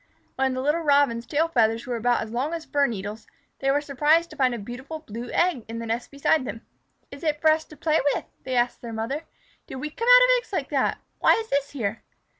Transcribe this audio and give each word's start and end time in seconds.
When 0.35 0.55
the 0.55 0.61
little 0.63 0.81
Robins' 0.81 1.27
tail 1.27 1.47
feathers 1.47 1.85
were 1.85 1.95
about 1.95 2.23
as 2.23 2.31
long 2.31 2.55
as 2.55 2.65
fir 2.65 2.87
needles, 2.87 3.27
they 3.59 3.69
were 3.69 3.81
surprised 3.81 4.31
to 4.31 4.35
find 4.35 4.55
a 4.55 4.57
beautiful 4.57 4.97
blue 5.01 5.29
egg 5.29 5.63
in 5.67 5.77
the 5.77 5.85
nest 5.85 6.09
beside 6.09 6.43
them. 6.43 6.65
"Is 7.11 7.21
it 7.23 7.39
for 7.39 7.51
us 7.51 7.65
to 7.65 7.77
play 7.77 7.99
with?" 8.15 8.25
they 8.43 8.55
asked 8.55 8.81
their 8.81 8.93
mother. 8.93 9.25
"Did 9.67 9.75
we 9.75 9.91
come 9.91 10.07
out 10.07 10.23
of 10.23 10.29
eggs 10.39 10.51
like 10.51 10.69
that? 10.69 10.97
Why 11.19 11.33
is 11.33 11.51
this 11.51 11.69
here?" 11.69 12.01